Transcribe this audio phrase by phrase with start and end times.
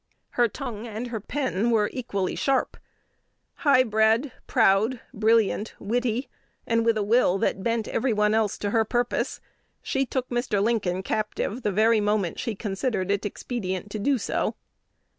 [0.31, 2.75] Her tongue and her pen were equally sharp.
[3.57, 6.27] High bred, proud, brilliant, witty,
[6.65, 9.39] and with a will that bent every one else to her purpose,
[9.83, 10.59] she took Mr.
[10.59, 14.55] Lincoln captive the very moment she considered it expedient to do so.